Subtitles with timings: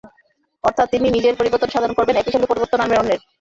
[0.63, 3.19] অর্থাৎ তিনি নিজের পরিবর্তন সাধন করবেন, একই সঙ্গে পরিবর্তন আনবেন অন্যের।